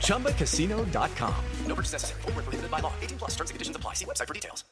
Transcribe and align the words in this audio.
ChumbaCasino.com. 0.00 1.34
No 1.66 1.74
purchase 1.74 1.92
necessary. 1.92 2.22
Full 2.22 2.32
prohibited 2.32 2.70
by 2.70 2.80
law. 2.80 2.92
18 3.00 3.18
plus 3.18 3.30
terms 3.36 3.50
and 3.50 3.54
conditions 3.54 3.76
apply. 3.76 3.94
See 3.94 4.04
website 4.04 4.26
for 4.26 4.34
details. 4.34 4.64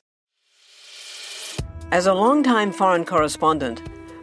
As 1.92 2.06
a 2.06 2.14
longtime 2.14 2.72
foreign 2.72 3.04
correspondent, 3.04 3.80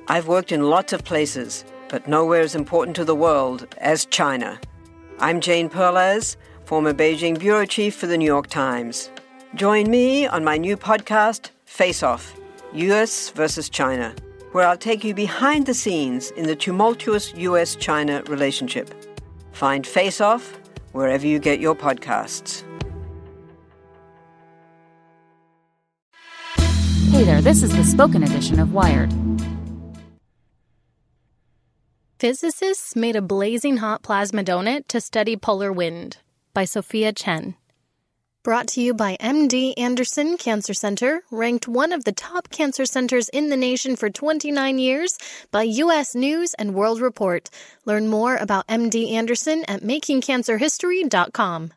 I've 0.09 0.27
worked 0.27 0.51
in 0.51 0.69
lots 0.69 0.91
of 0.91 1.05
places, 1.05 1.63
but 1.87 2.09
nowhere 2.09 2.41
as 2.41 2.55
important 2.55 2.95
to 2.97 3.05
the 3.05 3.15
world 3.15 3.67
as 3.77 4.05
China. 4.05 4.59
I'm 5.19 5.39
Jane 5.39 5.69
Perlez, 5.69 6.35
former 6.65 6.93
Beijing 6.93 7.39
bureau 7.39 7.65
chief 7.65 7.95
for 7.95 8.07
the 8.07 8.17
New 8.17 8.25
York 8.25 8.47
Times. 8.47 9.09
Join 9.55 9.89
me 9.89 10.27
on 10.27 10.43
my 10.43 10.57
new 10.57 10.75
podcast, 10.75 11.51
Face 11.65 12.03
Off 12.03 12.35
US 12.73 13.29
versus 13.29 13.69
China, 13.69 14.13
where 14.51 14.67
I'll 14.67 14.77
take 14.77 15.03
you 15.03 15.13
behind 15.13 15.65
the 15.65 15.73
scenes 15.73 16.31
in 16.31 16.47
the 16.47 16.55
tumultuous 16.55 17.33
US 17.35 17.75
China 17.75 18.23
relationship. 18.27 19.12
Find 19.53 19.87
Face 19.87 20.19
Off 20.19 20.59
wherever 20.91 21.25
you 21.25 21.39
get 21.39 21.59
your 21.59 21.75
podcasts. 21.75 22.63
Hey 27.11 27.23
there, 27.23 27.41
this 27.41 27.63
is 27.63 27.75
the 27.75 27.83
spoken 27.83 28.23
edition 28.23 28.59
of 28.59 28.73
Wired. 28.73 29.13
Physicists 32.19 32.95
made 32.95 33.15
a 33.15 33.21
blazing 33.21 33.77
hot 33.77 34.01
plasma 34.01 34.43
donut 34.43 34.87
to 34.87 34.99
study 34.99 35.37
solar 35.43 35.71
wind 35.71 36.17
by 36.53 36.65
Sophia 36.65 37.11
Chen. 37.13 37.55
Brought 38.43 38.67
to 38.69 38.81
you 38.81 38.93
by 38.93 39.15
MD 39.21 39.73
Anderson 39.77 40.35
Cancer 40.35 40.73
Center, 40.73 41.23
ranked 41.31 41.65
one 41.65 41.93
of 41.93 42.03
the 42.03 42.11
top 42.11 42.49
cancer 42.49 42.85
centers 42.85 43.29
in 43.29 43.47
the 43.47 43.55
nation 43.55 43.95
for 43.95 44.09
29 44.09 44.79
years 44.79 45.17
by 45.49 45.63
U.S. 45.63 46.13
News 46.13 46.53
and 46.55 46.75
World 46.75 46.99
Report. 46.99 47.49
Learn 47.85 48.09
more 48.09 48.35
about 48.35 48.67
MD 48.67 49.13
Anderson 49.13 49.63
at 49.69 49.79
makingcancerhistory.com. 49.81 51.71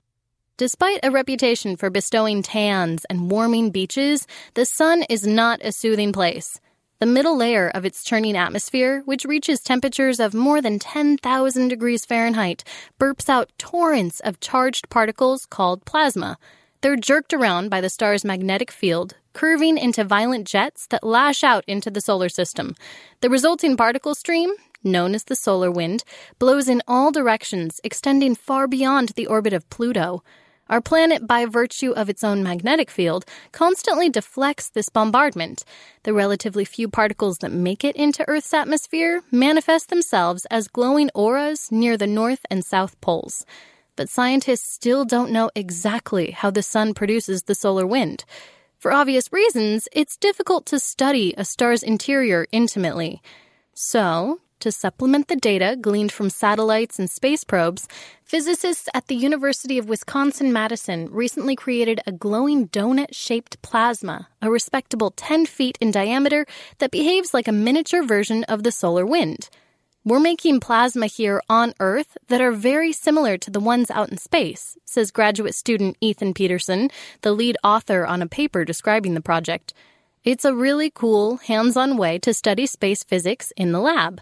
Despite 0.57 1.01
a 1.05 1.13
reputation 1.13 1.77
for 1.77 1.89
bestowing 1.89 2.43
tans 2.43 3.05
and 3.05 3.31
warming 3.31 3.71
beaches, 3.71 4.27
the 4.55 4.65
sun 4.65 5.05
is 5.05 5.25
not 5.25 5.61
a 5.63 5.71
soothing 5.71 6.13
place. 6.13 6.61
The 6.99 7.05
middle 7.05 7.37
layer 7.37 7.69
of 7.69 7.85
its 7.85 8.03
churning 8.03 8.39
atmosphere, 8.39 9.03
which 9.05 9.27
reaches 9.27 9.61
temperatures 9.61 10.19
of 10.19 10.33
more 10.33 10.63
than 10.63 10.79
10,000 10.79 11.69
degrees 11.69 12.07
Fahrenheit, 12.07 12.65
burps 12.99 13.29
out 13.29 13.53
torrents 13.59 14.21
of 14.21 14.41
charged 14.41 14.89
particles 14.89 15.45
called 15.45 15.85
plasma. 15.85 16.39
They're 16.81 16.97
jerked 16.97 17.35
around 17.35 17.69
by 17.69 17.83
the 17.83 17.91
star's 17.91 18.25
magnetic 18.25 18.71
field, 18.71 19.15
curving 19.35 19.77
into 19.77 20.05
violent 20.05 20.47
jets 20.47 20.87
that 20.87 21.05
lash 21.05 21.45
out 21.45 21.65
into 21.67 21.91
the 21.91 22.01
solar 22.01 22.31
system. 22.31 22.75
The 23.21 23.29
resulting 23.29 23.77
particle 23.77 24.15
stream, 24.15 24.55
known 24.83 25.15
as 25.15 25.25
the 25.25 25.37
solar 25.37 25.71
wind, 25.71 26.03
blows 26.39 26.67
in 26.67 26.81
all 26.89 27.13
directions, 27.13 27.79
extending 27.85 28.35
far 28.35 28.67
beyond 28.67 29.11
the 29.11 29.27
orbit 29.27 29.53
of 29.53 29.69
Pluto. 29.69 30.23
Our 30.69 30.81
planet, 30.81 31.27
by 31.27 31.47
virtue 31.47 31.93
of 31.93 32.09
its 32.09 32.25
own 32.25 32.43
magnetic 32.43 32.91
field, 32.91 33.25
constantly 33.53 34.09
deflects 34.09 34.69
this 34.69 34.89
bombardment. 34.89 35.65
The 36.03 36.13
relatively 36.13 36.65
few 36.65 36.89
particles 36.89 37.39
that 37.39 37.53
make 37.53 37.85
it 37.85 37.97
into 37.97 38.25
Earth's 38.29 38.53
atmosphere 38.53 39.23
manifest 39.31 39.91
themselves 39.91 40.47
as 40.51 40.69
glowing 40.69 41.11
auras 41.15 41.71
near 41.71 41.97
the 41.97 42.07
north 42.07 42.45
and 42.51 42.65
south 42.65 43.01
poles 43.01 43.45
but 43.97 44.11
scientists 44.11 44.71
still 44.71 45.05
don't 45.05 45.33
know 45.33 45.51
exactly 45.55 46.31
how 46.31 46.51
the 46.51 46.63
sun 46.63 46.95
produces 46.95 47.43
the 47.43 47.55
solar 47.55 47.87
wind. 47.87 48.25
For 48.79 48.93
obvious 48.93 49.33
reasons, 49.33 49.89
it's 49.93 50.19
difficult 50.19 50.67
to 50.67 50.79
study 50.79 51.35
a 51.37 51.45
star's 51.45 51.83
interior 51.83 52.47
intimately. 52.53 53.23
So, 53.75 54.41
to 54.61 54.73
supplement 54.73 55.29
the 55.29 55.37
data 55.37 55.77
gleaned 55.81 56.13
from 56.13 56.31
satellites 56.31 56.99
and 56.99 57.11
space 57.11 57.45
probes, 57.45 57.89
physicists 58.23 58.89
at 58.95 59.07
the 59.07 59.15
University 59.15 59.79
of 59.79 59.89
Wisconsin 59.89 60.53
Madison 60.53 61.09
recently 61.11 61.57
created 61.57 62.01
a 62.07 62.13
glowing 62.13 62.69
donut 62.69 63.09
shaped 63.13 63.61
plasma, 63.63 64.29
a 64.41 64.51
respectable 64.51 65.11
10 65.11 65.47
feet 65.47 65.79
in 65.81 65.91
diameter, 65.91 66.47
that 66.79 66.91
behaves 66.91 67.35
like 67.35 67.49
a 67.49 67.53
miniature 67.53 68.03
version 68.03 68.45
of 68.45 68.63
the 68.63 68.73
solar 68.73 69.05
wind. 69.07 69.49
We're 70.05 70.21
making 70.21 70.61
plasma 70.61 71.09
here 71.09 71.43
on 71.49 71.75
Earth 71.81 72.17
that 72.29 72.41
are 72.41 72.53
very 72.53 72.93
similar 72.93 73.37
to 73.39 73.51
the 73.51 73.59
ones 73.59 73.91
out 73.91 74.09
in 74.09 74.19
space, 74.19 74.79
says 74.85 75.11
graduate 75.11 75.55
student 75.57 75.97
Ethan 76.01 76.33
Peterson, 76.33 76.91
the 77.23 77.33
lead 77.33 77.57
author 77.65 78.07
on 78.07 78.23
a 78.23 78.29
paper 78.29 78.65
describing 78.65 79.15
the 79.15 79.21
project. 79.21 79.75
It's 80.23 80.45
a 80.45 80.55
really 80.55 80.91
cool, 80.91 81.39
hands 81.39 81.77
on 81.77 81.97
way 81.97 82.19
to 82.21 82.33
study 82.33 82.67
space 82.67 83.03
physics 83.03 83.53
in 83.57 83.73
the 83.73 83.81
lab. 83.81 84.21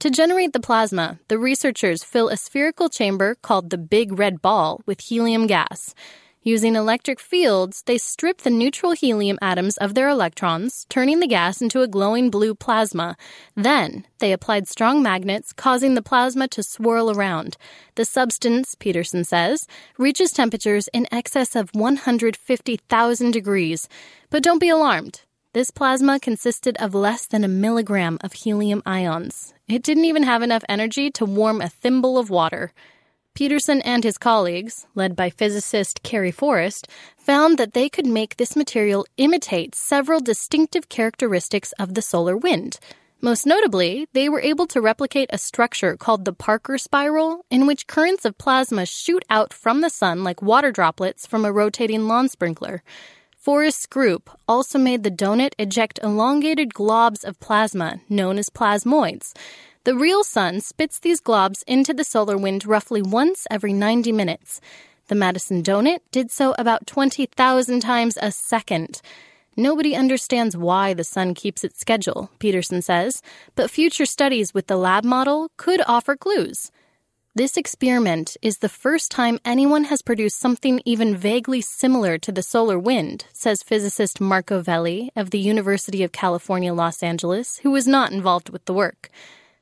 To 0.00 0.10
generate 0.10 0.52
the 0.52 0.60
plasma, 0.60 1.20
the 1.28 1.38
researchers 1.38 2.04
fill 2.04 2.28
a 2.28 2.36
spherical 2.36 2.90
chamber 2.90 3.34
called 3.34 3.70
the 3.70 3.78
Big 3.78 4.18
Red 4.18 4.42
Ball 4.42 4.82
with 4.84 5.00
helium 5.00 5.46
gas. 5.46 5.94
Using 6.42 6.76
electric 6.76 7.18
fields, 7.18 7.82
they 7.86 7.96
strip 7.96 8.42
the 8.42 8.50
neutral 8.50 8.92
helium 8.92 9.38
atoms 9.40 9.78
of 9.78 9.94
their 9.94 10.10
electrons, 10.10 10.84
turning 10.90 11.20
the 11.20 11.26
gas 11.26 11.62
into 11.62 11.80
a 11.80 11.88
glowing 11.88 12.28
blue 12.28 12.54
plasma. 12.54 13.16
Then, 13.56 14.06
they 14.18 14.32
applied 14.32 14.68
strong 14.68 15.02
magnets, 15.02 15.54
causing 15.54 15.94
the 15.94 16.02
plasma 16.02 16.46
to 16.48 16.62
swirl 16.62 17.10
around. 17.10 17.56
The 17.94 18.04
substance, 18.04 18.74
Peterson 18.74 19.24
says, 19.24 19.66
reaches 19.96 20.30
temperatures 20.30 20.88
in 20.92 21.08
excess 21.10 21.56
of 21.56 21.70
150,000 21.72 23.30
degrees. 23.30 23.88
But 24.28 24.42
don't 24.42 24.60
be 24.60 24.68
alarmed. 24.68 25.22
This 25.56 25.70
plasma 25.70 26.20
consisted 26.20 26.76
of 26.76 26.94
less 26.94 27.24
than 27.24 27.42
a 27.42 27.48
milligram 27.48 28.18
of 28.20 28.34
helium 28.34 28.82
ions. 28.84 29.54
It 29.66 29.82
didn't 29.82 30.04
even 30.04 30.24
have 30.24 30.42
enough 30.42 30.64
energy 30.68 31.10
to 31.12 31.24
warm 31.24 31.62
a 31.62 31.70
thimble 31.70 32.18
of 32.18 32.28
water. 32.28 32.74
Peterson 33.32 33.80
and 33.80 34.04
his 34.04 34.18
colleagues, 34.18 34.86
led 34.94 35.16
by 35.16 35.30
physicist 35.30 36.02
Cary 36.02 36.30
Forest, 36.30 36.88
found 37.16 37.56
that 37.56 37.72
they 37.72 37.88
could 37.88 38.04
make 38.04 38.36
this 38.36 38.54
material 38.54 39.06
imitate 39.16 39.74
several 39.74 40.20
distinctive 40.20 40.90
characteristics 40.90 41.72
of 41.78 41.94
the 41.94 42.02
solar 42.02 42.36
wind. 42.36 42.78
Most 43.22 43.46
notably, 43.46 44.08
they 44.12 44.28
were 44.28 44.42
able 44.42 44.66
to 44.66 44.82
replicate 44.82 45.30
a 45.32 45.38
structure 45.38 45.96
called 45.96 46.26
the 46.26 46.34
Parker 46.34 46.76
spiral, 46.76 47.46
in 47.50 47.66
which 47.66 47.86
currents 47.86 48.26
of 48.26 48.36
plasma 48.36 48.84
shoot 48.84 49.24
out 49.30 49.54
from 49.54 49.80
the 49.80 49.88
sun 49.88 50.22
like 50.22 50.42
water 50.42 50.70
droplets 50.70 51.26
from 51.26 51.46
a 51.46 51.52
rotating 51.52 52.06
lawn 52.06 52.28
sprinkler. 52.28 52.82
Forest's 53.46 53.86
group 53.86 54.28
also 54.48 54.76
made 54.76 55.04
the 55.04 55.10
donut 55.22 55.52
eject 55.56 56.00
elongated 56.02 56.70
globs 56.70 57.22
of 57.22 57.38
plasma, 57.38 58.00
known 58.08 58.38
as 58.38 58.50
plasmoids. 58.50 59.34
The 59.84 59.94
real 59.94 60.24
sun 60.24 60.60
spits 60.60 60.98
these 60.98 61.20
globs 61.20 61.62
into 61.68 61.94
the 61.94 62.02
solar 62.02 62.36
wind 62.36 62.66
roughly 62.66 63.02
once 63.02 63.46
every 63.48 63.72
90 63.72 64.10
minutes. 64.10 64.60
The 65.06 65.14
Madison 65.14 65.62
Donut 65.62 66.00
did 66.10 66.32
so 66.32 66.56
about 66.58 66.88
20,000 66.88 67.78
times 67.78 68.18
a 68.20 68.32
second. 68.32 69.00
Nobody 69.56 69.94
understands 69.94 70.56
why 70.56 70.92
the 70.92 71.04
sun 71.04 71.32
keeps 71.32 71.62
its 71.62 71.78
schedule, 71.78 72.32
Peterson 72.40 72.82
says, 72.82 73.22
but 73.54 73.70
future 73.70 74.06
studies 74.06 74.54
with 74.54 74.66
the 74.66 74.76
lab 74.76 75.04
model 75.04 75.52
could 75.56 75.80
offer 75.86 76.16
clues. 76.16 76.72
This 77.36 77.58
experiment 77.58 78.38
is 78.40 78.60
the 78.60 78.68
first 78.70 79.10
time 79.10 79.40
anyone 79.44 79.84
has 79.84 80.00
produced 80.00 80.38
something 80.38 80.80
even 80.86 81.14
vaguely 81.14 81.60
similar 81.60 82.16
to 82.16 82.32
the 82.32 82.42
solar 82.42 82.78
wind, 82.78 83.26
says 83.34 83.62
physicist 83.62 84.22
Marco 84.22 84.62
Velli 84.62 85.10
of 85.14 85.32
the 85.32 85.38
University 85.38 86.02
of 86.02 86.12
California, 86.12 86.72
Los 86.72 87.02
Angeles, 87.02 87.58
who 87.58 87.70
was 87.70 87.86
not 87.86 88.10
involved 88.10 88.48
with 88.48 88.64
the 88.64 88.72
work. 88.72 89.10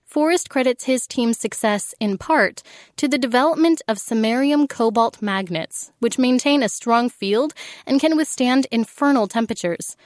Forest 0.04 0.50
credits 0.50 0.84
his 0.84 1.08
team's 1.08 1.40
success 1.40 1.96
in 1.98 2.16
part 2.16 2.62
to 2.96 3.08
the 3.08 3.18
development 3.18 3.82
of 3.88 3.98
samarium 3.98 4.68
cobalt 4.68 5.20
magnets, 5.20 5.90
which 5.98 6.16
maintain 6.16 6.62
a 6.62 6.68
strong 6.68 7.08
field 7.08 7.54
and 7.88 8.00
can 8.00 8.16
withstand 8.16 8.68
infernal 8.70 9.26
temperatures. 9.26 9.96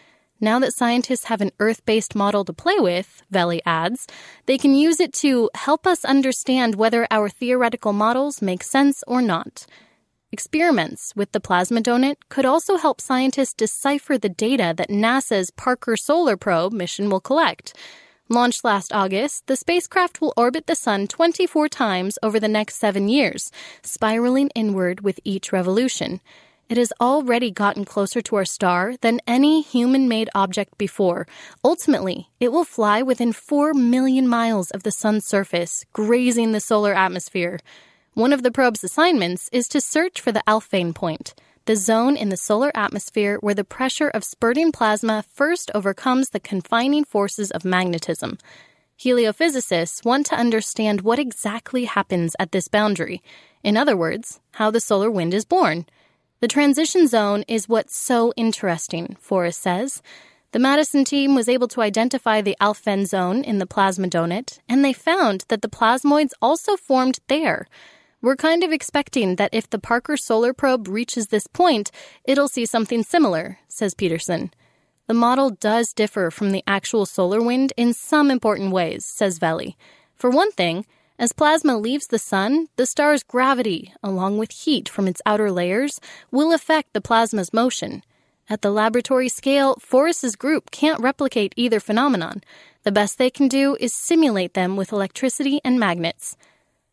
Now 0.40 0.61
that 0.61 0.73
scientists 0.75 1.25
have 1.25 1.40
an 1.40 1.50
Earth 1.58 1.85
based 1.85 2.14
model 2.14 2.44
to 2.44 2.52
play 2.52 2.79
with, 2.79 3.23
Velli 3.32 3.61
adds, 3.67 4.06
they 4.46 4.56
can 4.56 4.75
use 4.75 5.00
it 5.00 5.12
to 5.14 5.50
help 5.55 5.85
us 5.85 6.05
understand 6.05 6.76
whether 6.76 7.08
our 7.11 7.29
theoretical 7.29 7.93
models 7.93 8.40
make 8.40 8.62
sense 8.62 9.02
or 9.08 9.20
not. 9.20 9.67
Experiments 10.31 11.12
with 11.17 11.32
the 11.32 11.40
plasma 11.40 11.81
donut 11.81 12.17
could 12.29 12.44
also 12.44 12.76
help 12.76 13.00
scientists 13.00 13.55
decipher 13.55 14.17
the 14.17 14.29
data 14.29 14.75
that 14.76 14.90
NASA's 14.90 15.50
Parker 15.50 15.96
Solar 15.96 16.37
Probe 16.37 16.73
mission 16.73 17.11
will 17.11 17.20
collect. 17.20 17.75
Launched 18.29 18.62
last 18.62 18.93
August, 18.93 19.46
the 19.46 19.56
spacecraft 19.56 20.20
will 20.20 20.35
orbit 20.37 20.67
the 20.67 20.75
Sun 20.76 21.08
24 21.08 21.69
times 21.69 22.19
over 22.23 22.38
the 22.38 22.46
next 22.46 22.76
seven 22.76 23.08
years, 23.08 23.50
spiraling 23.82 24.50
inward 24.55 25.00
with 25.00 25.19
each 25.25 25.50
revolution. 25.50 26.20
It 26.68 26.76
has 26.76 26.92
already 27.00 27.50
gotten 27.50 27.86
closer 27.86 28.20
to 28.20 28.36
our 28.36 28.44
star 28.44 28.94
than 29.00 29.20
any 29.26 29.62
human 29.62 30.06
made 30.06 30.28
object 30.34 30.76
before. 30.76 31.26
Ultimately, 31.64 32.28
it 32.40 32.52
will 32.52 32.64
fly 32.64 33.00
within 33.00 33.32
4 33.32 33.72
million 33.72 34.28
miles 34.28 34.70
of 34.72 34.82
the 34.82 34.92
Sun's 34.92 35.24
surface, 35.24 35.86
grazing 35.94 36.52
the 36.52 36.60
solar 36.60 36.92
atmosphere. 36.92 37.58
One 38.12 38.34
of 38.34 38.42
the 38.42 38.50
probe's 38.50 38.84
assignments 38.84 39.48
is 39.50 39.66
to 39.68 39.80
search 39.80 40.20
for 40.20 40.30
the 40.30 40.42
Alfvén 40.46 40.94
point, 40.94 41.32
the 41.64 41.74
zone 41.74 42.16
in 42.16 42.28
the 42.28 42.36
solar 42.36 42.70
atmosphere 42.74 43.38
where 43.40 43.54
the 43.54 43.64
pressure 43.64 44.08
of 44.08 44.22
spurting 44.22 44.70
plasma 44.70 45.24
first 45.32 45.70
overcomes 45.74 46.30
the 46.30 46.40
confining 46.40 47.04
forces 47.04 47.50
of 47.50 47.64
magnetism. 47.64 48.36
Heliophysicists 48.98 50.04
want 50.04 50.26
to 50.26 50.34
understand 50.34 51.00
what 51.00 51.18
exactly 51.18 51.86
happens 51.86 52.36
at 52.38 52.52
this 52.52 52.68
boundary. 52.68 53.22
In 53.62 53.76
other 53.76 53.96
words, 53.96 54.40
how 54.52 54.70
the 54.70 54.80
solar 54.80 55.10
wind 55.10 55.32
is 55.32 55.46
born. 55.46 55.86
The 56.40 56.49
transition 56.49 57.08
zone 57.08 57.44
is 57.49 57.69
what's 57.69 57.96
so 57.96 58.32
interesting, 58.37 59.17
Forest 59.19 59.61
says. 59.61 60.02
The 60.52 60.61
Madison 60.61 61.05
team 61.05 61.35
was 61.35 61.49
able 61.49 61.67
to 61.69 61.82
identify 61.82 62.40
the 62.40 62.56
Alfvén 62.61 63.08
zone 63.08 63.43
in 63.43 63.58
the 63.58 63.67
plasma 63.67 64.06
donut, 64.06 64.61
and 64.69 64.85
they 64.85 64.93
found 64.93 65.44
that 65.49 65.62
the 65.62 65.69
plasmoids 65.69 66.32
also 66.40 66.76
formed 66.76 67.19
there. 67.26 67.67
We're 68.23 68.37
kind 68.37 68.62
of 68.62 68.73
expecting 68.73 69.35
that 69.37 69.52
if 69.52 69.69
the 69.69 69.81
Parker 69.81 70.17
Solar 70.17 70.52
Probe 70.52 70.87
reaches 70.87 71.26
this 71.26 71.49
point, 71.49 71.90
it'll 72.25 72.49
see 72.49 72.67
something 72.67 73.02
similar, 73.02 73.58
says 73.67 73.94
Peterson. 73.94 74.52
The 75.08 75.14
model 75.14 75.50
does 75.50 75.93
differ 75.93 76.31
from 76.31 76.52
the 76.52 76.62
actual 76.69 77.05
solar 77.05 77.43
wind 77.43 77.73
in 77.76 77.93
some 77.94 78.31
important 78.31 78.70
ways, 78.70 79.05
says 79.05 79.40
Velli. 79.40 79.75
For 80.14 80.31
one 80.31 80.52
thing, 80.52 80.87
as 81.18 81.32
plasma 81.32 81.76
leaves 81.76 82.06
the 82.06 82.18
sun, 82.18 82.68
the 82.76 82.86
star's 82.86 83.22
gravity, 83.22 83.92
along 84.02 84.38
with 84.38 84.52
heat 84.52 84.88
from 84.88 85.08
its 85.08 85.20
outer 85.26 85.50
layers, 85.50 86.00
will 86.30 86.52
affect 86.52 86.92
the 86.92 87.00
plasma's 87.00 87.52
motion. 87.52 88.02
At 88.48 88.62
the 88.62 88.70
laboratory 88.70 89.28
scale, 89.28 89.76
Forest's 89.80 90.36
group 90.36 90.70
can't 90.70 91.02
replicate 91.02 91.52
either 91.56 91.80
phenomenon. 91.80 92.42
The 92.84 92.92
best 92.92 93.18
they 93.18 93.30
can 93.30 93.48
do 93.48 93.76
is 93.80 93.92
simulate 93.92 94.54
them 94.54 94.76
with 94.76 94.92
electricity 94.92 95.60
and 95.64 95.78
magnets. 95.78 96.36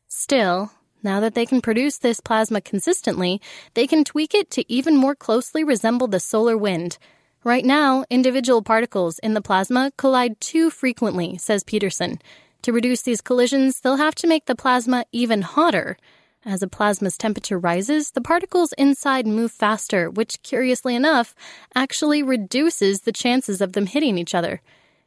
Still, 0.08 0.72
now 1.04 1.20
that 1.20 1.36
they 1.36 1.46
can 1.46 1.62
produce 1.62 2.00
this 2.00 2.20
plasma 2.20 2.62
consistently, 2.62 3.40
they 3.76 3.86
can 3.86 4.04
tweak 4.04 4.34
it 4.34 4.50
to 4.52 4.70
even 4.72 4.98
more 4.98 5.16
closely 5.16 5.64
resemble 5.64 6.08
the 6.08 6.20
solar 6.20 6.58
wind. 6.58 6.98
Right 7.44 7.64
now, 7.64 8.06
individual 8.10 8.64
particles 8.64 9.20
in 9.20 9.36
the 9.36 9.42
plasma 9.42 9.92
collide 9.98 10.42
too 10.42 10.72
frequently, 10.72 11.38
says 11.38 11.64
Peterson. 11.64 12.20
To 12.66 12.74
reduce 12.74 13.04
these 13.04 13.22
collisions, 13.22 13.80
they'll 13.80 13.98
have 13.98 14.16
to 14.16 14.28
make 14.28 14.48
the 14.48 14.56
plasma 14.56 15.06
even 15.12 15.44
hotter. 15.44 15.98
As 16.44 16.64
a 16.64 16.68
plasma's 16.68 17.16
temperature 17.16 17.60
rises, 17.60 18.10
the 18.10 18.22
particles 18.22 18.74
inside 18.74 19.28
move 19.28 19.52
faster, 19.52 20.10
which, 20.10 20.42
curiously 20.42 20.96
enough, 20.96 21.36
actually 21.76 22.24
reduces 22.24 23.02
the 23.02 23.12
chances 23.12 23.62
of 23.62 23.74
them 23.74 23.86
hitting 23.86 24.18
each 24.18 24.34
other. 24.34 24.64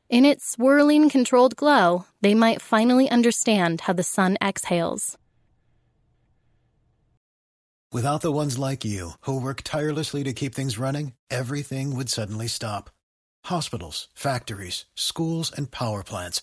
In 0.09 0.25
its 0.25 0.49
swirling, 0.49 1.11
controlled 1.11 1.57
glow, 1.57 2.05
they 2.21 2.33
might 2.33 2.63
finally 2.63 3.11
understand 3.11 3.81
how 3.81 3.93
the 3.93 4.05
sun 4.05 4.39
exhales. 4.41 5.19
Without 7.91 8.21
the 8.21 8.31
ones 8.31 8.57
like 8.57 8.85
you, 8.85 9.15
who 9.23 9.41
work 9.41 9.63
tirelessly 9.65 10.23
to 10.23 10.33
keep 10.33 10.55
things 10.55 10.79
running, 10.79 11.15
everything 11.29 11.97
would 11.97 12.09
suddenly 12.09 12.47
stop. 12.47 12.89
Hospitals, 13.47 14.07
factories, 14.15 14.85
schools, 14.95 15.51
and 15.51 15.73
power 15.73 16.05
plants 16.05 16.43